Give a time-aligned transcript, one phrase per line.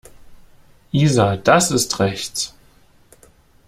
[0.91, 2.55] Isa, das ist rechts.